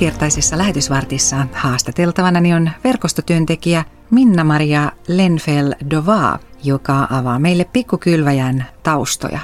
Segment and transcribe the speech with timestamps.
[0.00, 9.40] Tämänkertaisessa lähetysvartissa haastateltavanani on verkostotyöntekijä Minna-Maria Lenfel-Dova, joka avaa meille pikkukylväjän taustoja.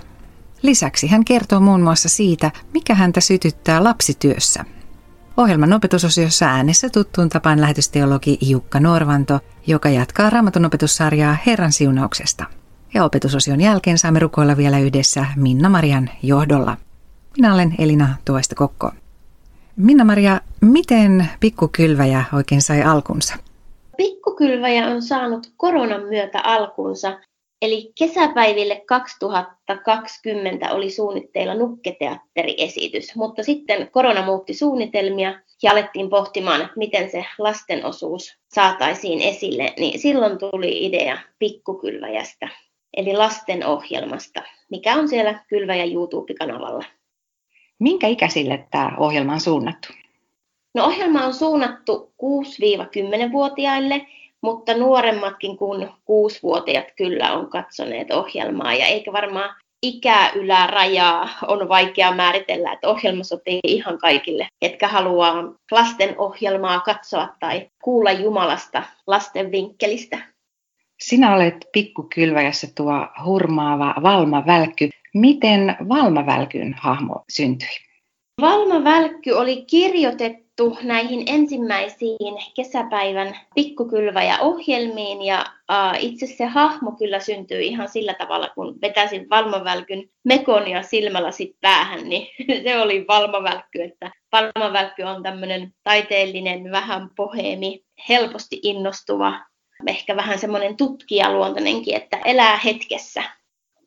[0.62, 4.64] Lisäksi hän kertoo muun muassa siitä, mikä häntä sytyttää lapsityössä.
[5.36, 12.44] Ohjelman opetusosiossa äänessä tuttuun tapaan lähetysteologi Jukka Norvanto, joka jatkaa raamatun opetussarjaa Herran siunauksesta.
[12.94, 16.76] Ja opetusosion jälkeen saamme rukoilla vielä yhdessä Minna-Marian johdolla.
[17.36, 18.92] Minä olen Elina Tuoista Kokko.
[19.76, 23.36] Minna-Maria, miten pikkukylväjä oikein sai alkunsa?
[23.96, 27.18] Pikkukylväjä on saanut koronan myötä alkunsa.
[27.62, 36.72] Eli kesäpäiville 2020 oli suunnitteilla nukketeatteriesitys, mutta sitten korona muutti suunnitelmia ja alettiin pohtimaan, että
[36.76, 42.48] miten se lasten osuus saataisiin esille, niin silloin tuli idea pikkukylväjästä,
[42.96, 46.84] eli lasten ohjelmasta, mikä on siellä Kylväjä YouTube-kanavalla.
[47.78, 49.88] Minkä ikäisille tämä ohjelma on suunnattu?
[50.74, 54.06] No ohjelma on suunnattu 6-10-vuotiaille,
[54.40, 62.14] mutta nuoremmatkin kuin 6-vuotiaat kyllä on katsoneet ohjelmaa ja eikä varmaan ikää ylärajaa on vaikea
[62.14, 65.34] määritellä, että ohjelma sopii ihan kaikille, ketkä haluaa
[65.70, 70.18] lasten ohjelmaa katsoa tai kuulla Jumalasta lasten vinkkelistä.
[71.00, 74.88] Sinä olet pikkukylväjässä tuo hurmaava Valma Välkky.
[75.16, 77.68] Miten Valma Välkyn hahmo syntyi?
[78.40, 85.46] Valma Välkky oli kirjoitettu näihin ensimmäisiin kesäpäivän pikkukylväjä-ohjelmiin ja
[85.98, 91.56] itse se hahmo kyllä syntyi ihan sillä tavalla, kun vetäisin Valma Välkyn mekon ja silmälasit
[91.60, 92.26] päähän, niin
[92.64, 99.40] se oli Valma Välkky, että Valma Välkky on tämmöinen taiteellinen, vähän poheemi, helposti innostuva,
[99.86, 103.22] ehkä vähän semmoinen tutkijaluontainenkin, että elää hetkessä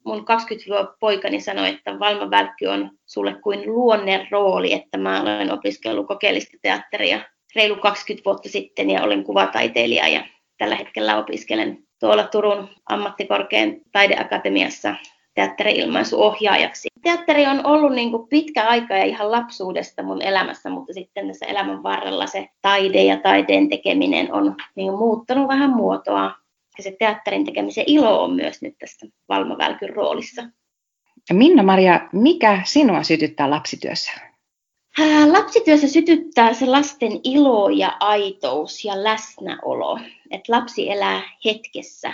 [0.05, 2.27] mun 20-poikani sanoi, että Valma
[2.71, 7.19] on sulle kuin luonne rooli, että mä olen opiskellut kokeellista teatteria
[7.55, 10.25] reilu 20 vuotta sitten ja olen kuvataiteilija ja
[10.57, 14.95] tällä hetkellä opiskelen tuolla Turun ammattikorkean taideakatemiassa
[15.33, 16.87] teatteri-ilmaisuohjaajaksi.
[17.01, 21.45] Teatteri on ollut niin kuin pitkä aika ja ihan lapsuudesta mun elämässä, mutta sitten tässä
[21.45, 26.31] elämän varrella se taide ja taiteen tekeminen on niin muuttanut vähän muotoa
[26.79, 30.43] ja se teatterin tekemisen ilo on myös nyt tässä Valma Välkyn roolissa.
[31.33, 34.11] Minna-Maria, mikä sinua sytyttää lapsityössä?
[35.31, 39.99] Lapsityössä sytyttää se lasten ilo ja aitous ja läsnäolo,
[40.31, 42.13] että lapsi elää hetkessä.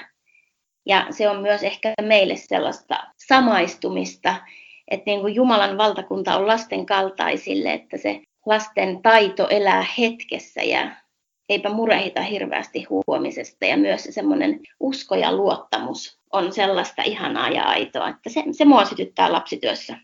[0.86, 2.96] Ja se on myös ehkä meille sellaista
[3.28, 4.36] samaistumista,
[4.92, 10.92] että niin kuin Jumalan valtakunta on lasten kaltaisille, että se lasten taito elää hetkessä ja
[11.50, 13.66] eipä murehita hirveästi huomisesta.
[13.66, 18.66] Ja myös se semmoinen usko ja luottamus on sellaista ihanaa ja aitoa, että se, se
[18.66, 19.98] mua sytyttää lapsityössä.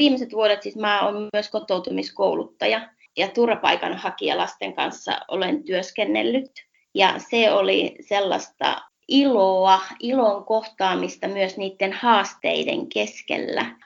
[0.00, 6.50] Viimeiset vuodet siis mä olen myös kotoutumiskouluttaja ja turvapaikanhakija lasten kanssa olen työskennellyt.
[6.94, 13.76] Ja se oli sellaista iloa, ilon kohtaamista myös niiden haasteiden keskellä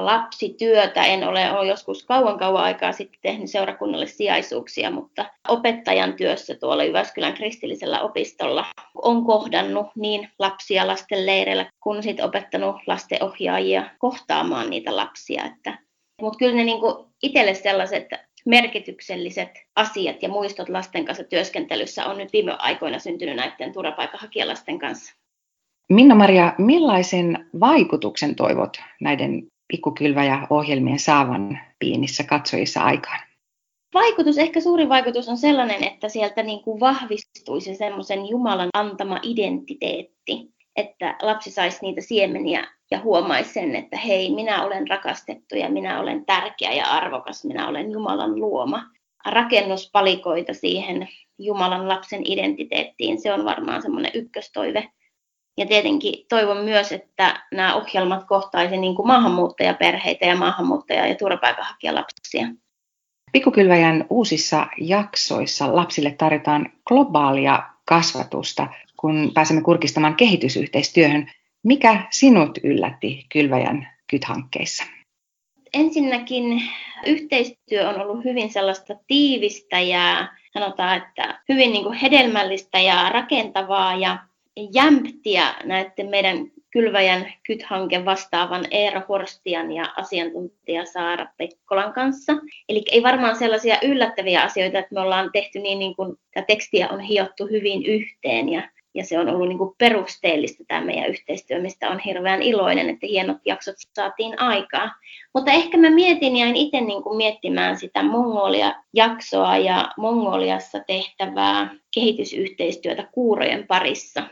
[0.00, 1.04] lapsityötä.
[1.04, 6.84] En ole, ole joskus kauan kauan aikaa sitten tehnyt seurakunnalle sijaisuuksia, mutta opettajan työssä tuolla
[6.84, 14.96] Jyväskylän kristillisellä opistolla on kohdannut niin lapsia lasten leireillä kuin sitten opettanut lastenohjaajia kohtaamaan niitä
[14.96, 15.44] lapsia.
[16.22, 16.80] Mutta kyllä ne niin
[17.22, 18.08] itselle sellaiset
[18.46, 25.14] merkitykselliset asiat ja muistot lasten kanssa työskentelyssä on nyt viime aikoina syntynyt näiden turvapaikanhakijalasten kanssa.
[25.90, 33.18] Minna-Maria, millaisen vaikutuksen toivot näiden pikkukylväjä ohjelmien saavan piinissä katsojissa aikaan?
[33.94, 40.52] Vaikutus, ehkä suuri vaikutus on sellainen, että sieltä niin kuin vahvistuisi semmoisen Jumalan antama identiteetti,
[40.76, 46.00] että lapsi saisi niitä siemeniä ja huomaisi sen, että hei, minä olen rakastettu ja minä
[46.00, 48.82] olen tärkeä ja arvokas, minä olen Jumalan luoma.
[49.26, 54.88] Rakennuspalikoita siihen Jumalan lapsen identiteettiin, se on varmaan semmoinen ykköstoive
[55.56, 62.46] ja tietenkin toivon myös, että nämä ohjelmat kohtaisivat niin kuin maahanmuuttajaperheitä ja maahanmuuttaja- ja turvapaikanhakijalapsia.
[63.32, 68.66] Pikkukylväjän uusissa jaksoissa lapsille tarjotaan globaalia kasvatusta,
[68.96, 71.30] kun pääsemme kurkistamaan kehitysyhteistyöhön.
[71.64, 74.84] Mikä sinut yllätti Kylväjän kythankkeissa?
[75.74, 76.62] Ensinnäkin
[77.06, 83.96] yhteistyö on ollut hyvin sellaista tiivistä ja sanotaan, että hyvin niin kuin hedelmällistä ja rakentavaa
[83.96, 84.18] ja
[84.56, 92.32] jämptiä näiden meidän Kylväjän kythanke vastaavan Eero Horstian ja asiantuntija Saara Pekkolan kanssa.
[92.68, 96.88] Eli ei varmaan sellaisia yllättäviä asioita, että me ollaan tehty niin, niin kuin tämä tekstiä
[96.88, 101.60] on hiottu hyvin yhteen ja ja se on ollut niin kuin perusteellista tämä meidän yhteistyö,
[101.60, 104.90] mistä on hirveän iloinen, että hienot jaksot saatiin aikaa.
[105.34, 113.08] Mutta ehkä mä mietin, jäin itse niin kuin miettimään sitä Mongolia-jaksoa ja Mongoliassa tehtävää kehitysyhteistyötä
[113.12, 114.22] kuurojen parissa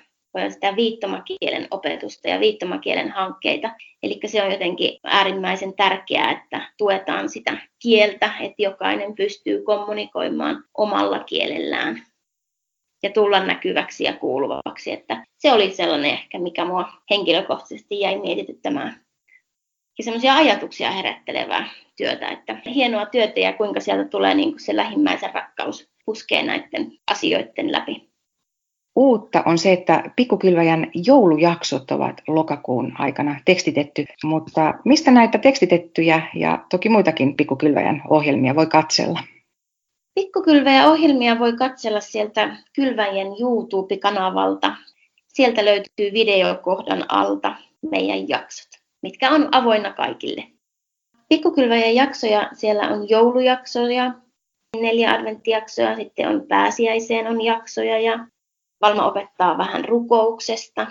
[0.50, 3.70] sitä viittomakielen opetusta ja viittomakielen hankkeita.
[4.02, 11.18] Eli se on jotenkin äärimmäisen tärkeää, että tuetaan sitä kieltä, että jokainen pystyy kommunikoimaan omalla
[11.18, 12.02] kielellään
[13.02, 14.92] ja tulla näkyväksi ja kuuluvaksi.
[14.92, 19.00] Että se oli sellainen ehkä, mikä mua henkilökohtaisesti jäi mietityttämään.
[19.98, 24.76] Ja semmoisia ajatuksia herättelevää työtä, että hienoa työtä ja kuinka sieltä tulee niin kuin se
[24.76, 28.11] lähimmäisen rakkaus puskee näiden asioiden läpi.
[28.96, 36.64] Uutta on se, että pikkukylväjän joulujaksot ovat lokakuun aikana tekstitetty, mutta mistä näitä tekstitettyjä ja
[36.70, 39.20] toki muitakin pikkukylväjän ohjelmia voi katsella?
[40.14, 44.76] Pikkukylväjän ohjelmia voi katsella sieltä Kylväjän YouTube-kanavalta.
[45.28, 47.56] Sieltä löytyy videokohdan alta
[47.90, 48.68] meidän jaksot,
[49.02, 50.44] mitkä on avoinna kaikille.
[51.28, 54.14] Pikkukylväjän jaksoja, siellä on joulujaksoja,
[54.80, 58.26] neljä adventtijaksoja, sitten on pääsiäiseen on jaksoja ja
[58.82, 60.86] Valma opettaa vähän rukouksesta.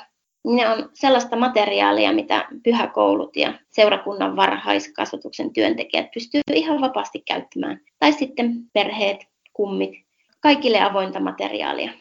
[0.47, 7.79] Ne on sellaista materiaalia, mitä pyhäkoulut ja seurakunnan varhaiskasvatuksen työntekijät pystyvät ihan vapaasti käyttämään.
[7.99, 9.91] Tai sitten perheet, kummit,
[10.39, 11.91] kaikille avointa materiaalia.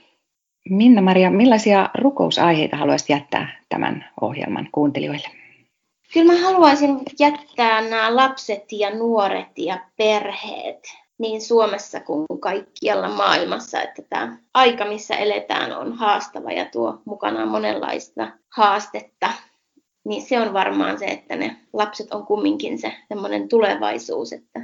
[0.69, 5.29] Minna-Maria, millaisia rukousaiheita haluaisit jättää tämän ohjelman kuuntelijoille?
[6.13, 10.81] Kyllä mä haluaisin jättää nämä lapset ja nuoret ja perheet
[11.21, 17.49] niin Suomessa kuin kaikkialla maailmassa, että tämä aika, missä eletään, on haastava ja tuo mukanaan
[17.49, 19.33] monenlaista haastetta.
[20.05, 24.61] Niin se on varmaan se, että ne lapset on kumminkin se semmoinen tulevaisuus, että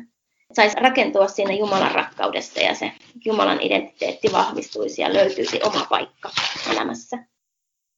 [0.52, 2.92] saisi rakentua siinä Jumalan rakkaudesta ja se
[3.24, 6.30] Jumalan identiteetti vahvistuisi ja löytyisi oma paikka
[6.72, 7.18] elämässä.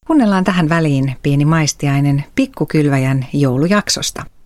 [0.06, 4.37] Kuunnellaan tähän väliin pieni maistiainen pikkukylväjän joulujaksosta.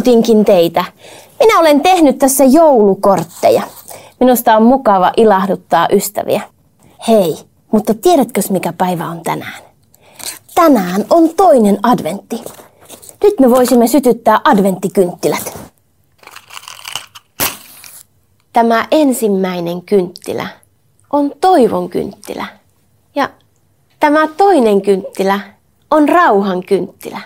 [0.00, 0.84] Odotinkin teitä.
[1.40, 3.62] Minä olen tehnyt tässä joulukortteja.
[4.20, 6.40] Minusta on mukava ilahduttaa ystäviä.
[7.08, 7.36] Hei,
[7.72, 9.62] mutta tiedätkö mikä päivä on tänään?
[10.54, 12.42] Tänään on toinen adventti.
[13.22, 15.58] Nyt me voisimme sytyttää adventtikynttilät.
[18.52, 20.46] Tämä ensimmäinen kynttilä
[21.12, 22.46] on toivon kynttilä.
[23.14, 23.30] Ja
[24.00, 25.40] tämä toinen kynttilä
[25.90, 27.20] on rauhan kynttilä.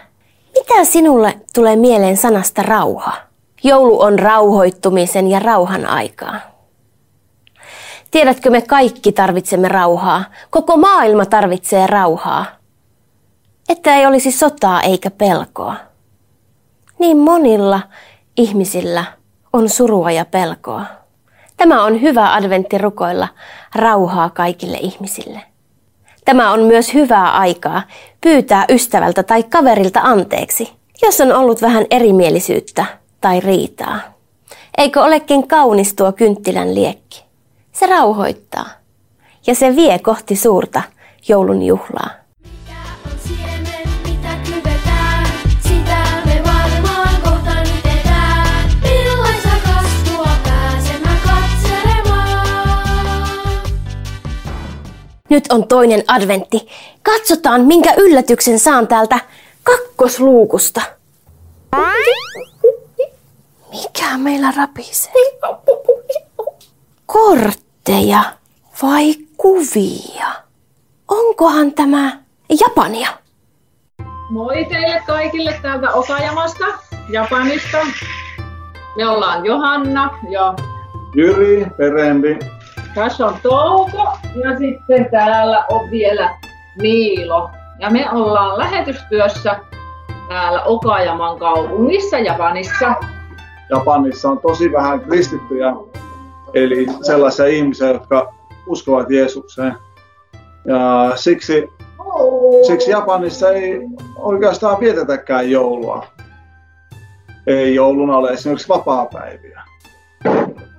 [0.68, 3.12] Mitä sinulle tulee mieleen sanasta rauha?
[3.62, 6.40] Joulu on rauhoittumisen ja rauhan aikaa.
[8.10, 10.24] Tiedätkö, me kaikki tarvitsemme rauhaa.
[10.50, 12.46] Koko maailma tarvitsee rauhaa.
[13.68, 15.76] Että ei olisi sotaa eikä pelkoa.
[16.98, 17.80] Niin monilla
[18.36, 19.04] ihmisillä
[19.52, 20.84] on surua ja pelkoa.
[21.56, 23.28] Tämä on hyvä adventti rukoilla
[23.74, 25.53] rauhaa kaikille ihmisille.
[26.24, 27.82] Tämä on myös hyvää aikaa
[28.20, 32.84] pyytää ystävältä tai kaverilta anteeksi, jos on ollut vähän erimielisyyttä
[33.20, 34.00] tai riitaa.
[34.78, 37.24] Eikö olekin kaunis tuo kynttilän liekki?
[37.72, 38.66] Se rauhoittaa
[39.46, 40.82] ja se vie kohti suurta
[41.28, 42.10] joulun juhlaa.
[55.34, 56.68] Nyt on toinen adventti.
[57.02, 59.20] Katsotaan, minkä yllätyksen saan täältä
[59.62, 60.80] kakkosluukusta.
[63.70, 65.12] Mikä meillä rapisee?
[67.06, 68.22] Kortteja
[68.82, 70.26] vai kuvia?
[71.08, 72.12] Onkohan tämä
[72.60, 73.08] Japania?
[74.30, 76.64] Moi teille kaikille täältä Okajamasta,
[77.10, 77.78] Japanista.
[78.96, 80.54] Me ollaan Johanna ja
[81.16, 82.38] Jyri Perembi
[82.94, 86.38] tässä on Touko ja sitten täällä on vielä
[86.82, 87.50] Miilo.
[87.78, 89.56] Ja me ollaan lähetystyössä
[90.28, 92.94] täällä Okajaman kaupungissa Japanissa.
[93.70, 95.74] Japanissa on tosi vähän kristittyjä,
[96.54, 98.34] eli sellaisia ihmisiä, jotka
[98.66, 99.74] uskovat Jeesukseen.
[100.64, 101.68] Ja siksi,
[102.66, 103.80] siksi Japanissa ei
[104.16, 106.06] oikeastaan vietetäkään joulua.
[107.46, 109.73] Ei jouluna ole esimerkiksi vapaa-päiviä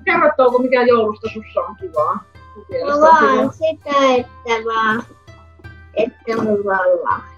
[0.05, 2.23] kerrottaako mikä joulusta sussa on kivaa?
[2.85, 5.03] No vaan sitä, että vaan,
[5.93, 7.35] että mulla on lahjoja.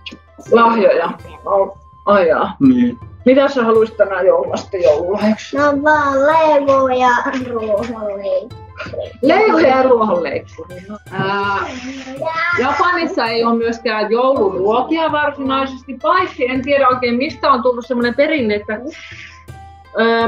[0.52, 1.10] Lahjoja?
[1.46, 2.18] Oh, oh
[2.60, 3.00] Niin.
[3.28, 5.58] Mitä sä haluaisit tänään joululasta joululahjaksi?
[5.58, 7.10] No vaan Lego ja
[7.50, 9.10] ruohonleikkuri.
[9.22, 10.76] Lego ja ruohonleikkuri.
[10.90, 10.98] No,
[12.62, 18.56] Japanissa ei ole myöskään jouluruokia varsinaisesti, paitsi en tiedä oikein mistä on tullut semmoinen perinne,
[18.56, 18.80] että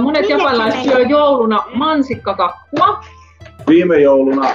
[0.01, 3.01] monet japanilaiset syö jouluna mansikkakakkua.
[3.67, 4.49] Viime jouluna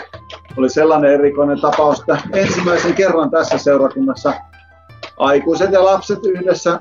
[0.57, 4.33] oli sellainen erikoinen tapaus, että ensimmäisen kerran tässä seurakunnassa
[5.19, 6.79] aikuiset ja lapset yhdessä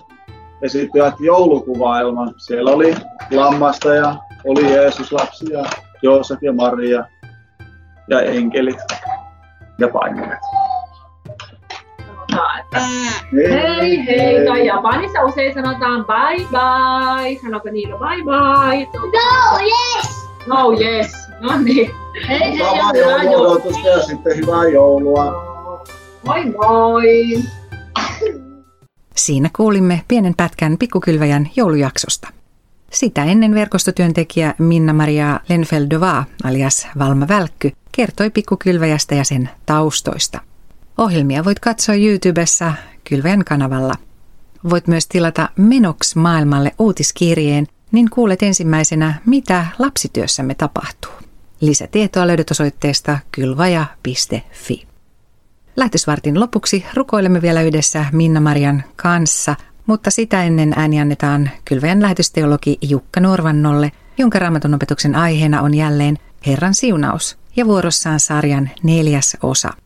[0.61, 2.33] esittivät joulukuvailman.
[2.37, 2.95] Siellä oli
[3.31, 5.65] lammasta ja oli Jeesus lapsi ja
[6.01, 7.05] Joosef ja Maria
[8.09, 8.79] ja enkelit
[9.79, 10.39] ja paimenet.
[13.49, 17.39] Hei hei, tai Japanissa usein sanotaan bye bye.
[17.41, 18.87] Sanoiko niillä bye bye?
[18.93, 20.23] No, yes!
[20.47, 21.91] No yes, no niin.
[22.27, 23.91] Hei hei ja hyvää joulua.
[23.91, 25.25] ja sitten hyvää joulua.
[26.25, 27.43] Moi moi!
[29.15, 32.27] Siinä kuulimme pienen pätkän pikkukylväjän joulujaksosta.
[32.91, 40.41] Sitä ennen verkostotyöntekijä Minna-Maria Lenfeldova alias Valma Välkky kertoi pikkukylväjästä ja sen taustoista.
[40.97, 42.73] Ohjelmia voit katsoa YouTubessa
[43.09, 43.93] Kylväjän kanavalla.
[44.69, 51.11] Voit myös tilata Menoks maailmalle uutiskirjeen, niin kuulet ensimmäisenä, mitä lapsityössämme tapahtuu.
[51.59, 54.87] Lisätietoa löydät osoitteesta kylvaja.fi.
[55.75, 63.19] Lähetysvartin lopuksi rukoilemme vielä yhdessä Minna-Marian kanssa, mutta sitä ennen ääni annetaan kylväjän lähetysteologi Jukka
[63.19, 69.82] Norvannolle, jonka raamatun opetuksen aiheena on jälleen Herran siunaus ja vuorossaan sarjan neljäs osa.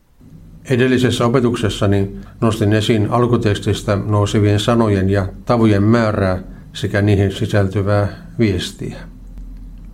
[0.70, 8.08] Edellisessä opetuksessani nostin esiin alkutekstistä nousevien sanojen ja tavujen määrää sekä niihin sisältyvää
[8.38, 8.96] viestiä.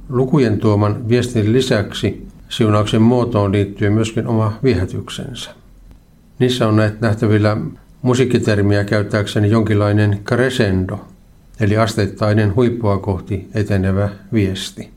[0.09, 5.51] Lukujen tuoman viestin lisäksi siunauksen muotoon liittyy myöskin oma viehätyksensä.
[6.39, 7.57] Niissä on nähtävillä
[8.03, 10.99] musiikkitermiä käyttääkseni jonkinlainen crescendo,
[11.61, 14.91] eli asteittainen huippua kohti etenevä viesti.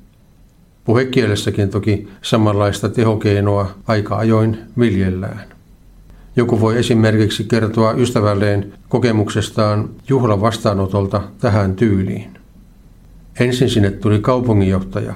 [0.85, 5.56] Puhekielessäkin toki samanlaista tehokeinoa aika ajoin viljellään.
[6.37, 12.39] Joku voi esimerkiksi kertoa ystävälleen kokemuksestaan juhlan vastaanotolta tähän tyyliin.
[13.39, 15.13] Ensin sinne tuli kaupunginjohtaja,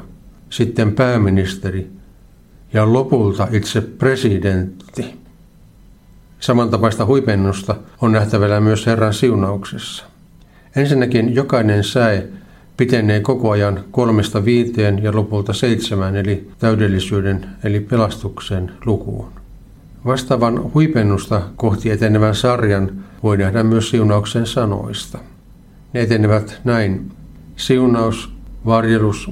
[0.49, 1.87] sitten pääministeri
[2.73, 5.13] ja lopulta itse presidentti.
[6.39, 10.05] Samantapaista huipennusta on nähtävällä myös Herran siunauksessa.
[10.75, 12.27] Ensinnäkin jokainen säe
[12.77, 19.40] pitenee koko ajan kolmesta viiteen ja lopulta seitsemän eli täydellisyyden eli pelastuksen lukuun.
[20.05, 22.91] Vastaavan huipennusta kohti etenevän sarjan
[23.23, 25.19] voi nähdä myös siunauksen sanoista.
[25.93, 27.11] Ne etenevät näin.
[27.55, 28.33] Siunaus,
[28.65, 29.31] varjelus,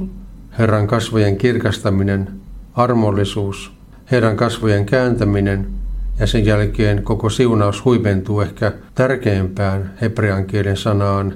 [0.59, 2.29] Herran kasvojen kirkastaminen,
[2.73, 3.71] armollisuus,
[4.11, 5.67] Herran kasvojen kääntäminen–
[6.19, 11.33] ja sen jälkeen koko siunaus huipentuu ehkä tärkeimpään hebrean kielen sanaan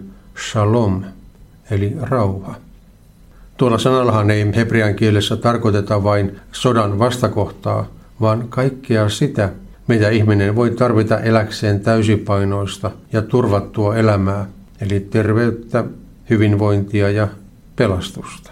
[0.52, 1.04] shalom,
[1.72, 2.56] eli rauha.
[3.58, 7.88] Tuolla sanallahan ei hebrean kielessä tarkoiteta vain sodan vastakohtaa,
[8.22, 9.50] vaan kaikkea sitä,
[9.88, 14.46] mitä ihminen voi tarvita eläkseen täysipainoista ja turvattua elämää,
[14.82, 15.84] eli terveyttä,
[16.30, 17.28] hyvinvointia ja
[17.76, 18.52] pelastusta.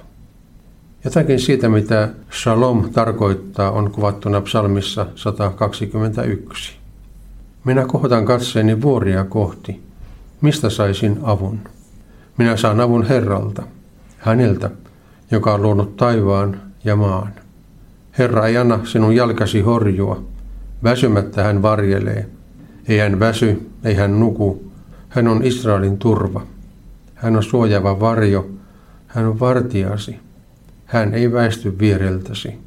[1.04, 6.76] Jotakin siitä, mitä shalom tarkoittaa, on kuvattuna psalmissa 121.
[7.66, 9.82] Minä kohdan katseeni vuoria kohti.
[10.42, 11.60] Mistä saisin avun?
[12.38, 13.64] Minä saan avun Herralta,
[14.18, 14.70] häneltä,
[15.32, 17.34] joka on luonut taivaan ja maan.
[18.22, 20.24] Herra ei anna sinun jalkasi horjua.
[20.84, 22.30] Väsymättä hän varjelee.
[22.88, 24.72] Ei hän väsy, ei hän nuku.
[25.10, 26.42] Hän on Israelin turva.
[27.16, 28.50] Hän on suojava varjo.
[29.08, 30.20] Hän on vartiasi.
[30.86, 32.60] Hän ei väisty viereltäsi.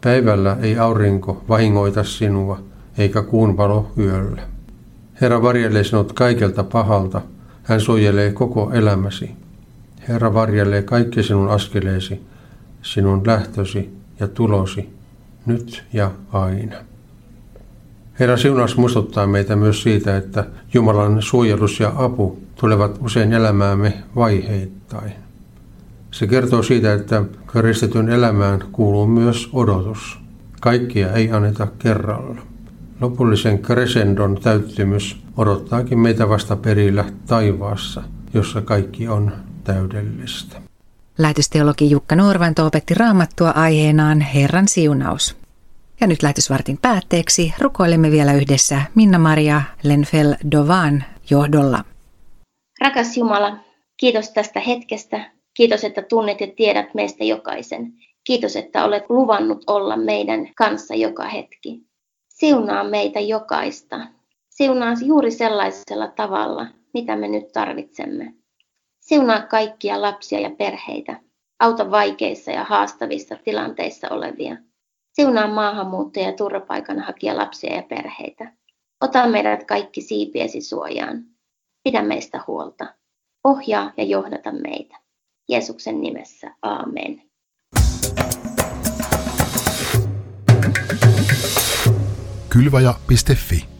[0.00, 2.60] Päivällä ei aurinko vahingoita sinua,
[2.98, 4.42] eikä kuun valo yöllä.
[5.20, 7.20] Herra varjelee sinut kaikelta pahalta,
[7.62, 9.30] hän suojelee koko elämäsi.
[10.08, 12.20] Herra varjelee kaikki sinun askeleesi,
[12.82, 14.88] sinun lähtösi ja tulosi,
[15.46, 16.76] nyt ja aina.
[18.20, 25.12] Herra siunaus muistuttaa meitä myös siitä, että Jumalan suojelus ja apu tulevat usein elämäämme vaiheittain.
[26.10, 30.18] Se kertoo siitä, että kristityn elämään kuuluu myös odotus.
[30.60, 32.42] Kaikkia ei anneta kerralla.
[33.00, 38.02] Lopullisen crescendon täyttymys odottaakin meitä vasta perillä taivaassa,
[38.34, 39.32] jossa kaikki on
[39.64, 40.69] täydellistä.
[41.22, 45.36] Lähetysteologi Jukka Nuorvanto opetti raamattua aiheenaan Herran siunaus.
[46.00, 51.84] Ja nyt lähetysvartin päätteeksi rukoilemme vielä yhdessä Minna-Maria Lenfel Dovan johdolla.
[52.80, 53.56] Rakas Jumala,
[53.96, 57.92] kiitos tästä hetkestä, Kiitos, että tunnet ja tiedät meistä jokaisen.
[58.24, 61.82] Kiitos, että olet luvannut olla meidän kanssa joka hetki.
[62.28, 64.00] Siunaa meitä jokaista.
[64.50, 68.34] Siunaa juuri sellaisella tavalla, mitä me nyt tarvitsemme.
[69.10, 71.20] Siunaa kaikkia lapsia ja perheitä.
[71.60, 74.56] Auta vaikeissa ja haastavissa tilanteissa olevia.
[75.12, 78.52] Siunaa maahanmuuttajia ja turvapaikanhakija lapsia ja perheitä.
[79.00, 81.24] Ota meidät kaikki siipiesi suojaan.
[81.84, 82.94] Pidä meistä huolta.
[83.44, 84.96] Ohjaa ja johdata meitä.
[85.48, 87.22] Jeesuksen nimessä, aamen.
[92.48, 93.70] Kylvaja.fi